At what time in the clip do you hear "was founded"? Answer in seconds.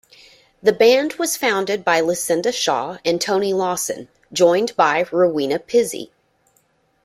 1.19-1.85